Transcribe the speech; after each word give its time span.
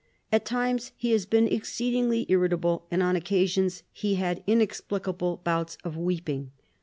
At 0.31 0.45
times 0.45 0.93
he 0.97 1.11
has 1.11 1.27
been 1.27 1.47
exceedingly 1.47 2.25
irritable 2.27 2.87
and 2.89 3.03
on 3.03 3.15
occasions 3.15 3.83
has 4.01 4.15
had 4.17 4.43
inexplicable 4.47 5.41
bouts 5.43 5.77
of 5.83 5.95
weeping. 5.95 6.49